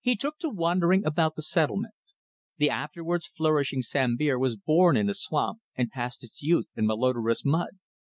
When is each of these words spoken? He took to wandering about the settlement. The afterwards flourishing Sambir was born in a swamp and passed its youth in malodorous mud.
He 0.00 0.16
took 0.16 0.38
to 0.38 0.48
wandering 0.48 1.04
about 1.04 1.36
the 1.36 1.42
settlement. 1.42 1.92
The 2.56 2.70
afterwards 2.70 3.26
flourishing 3.26 3.82
Sambir 3.82 4.38
was 4.38 4.56
born 4.56 4.96
in 4.96 5.10
a 5.10 5.14
swamp 5.14 5.58
and 5.76 5.90
passed 5.90 6.24
its 6.24 6.40
youth 6.42 6.68
in 6.76 6.86
malodorous 6.86 7.44
mud. 7.44 7.78